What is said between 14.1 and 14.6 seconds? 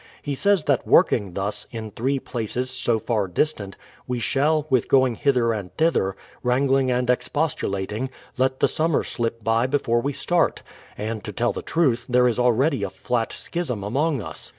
us.